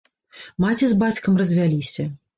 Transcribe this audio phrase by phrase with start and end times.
[0.63, 2.11] Маці з бацькам развяліся.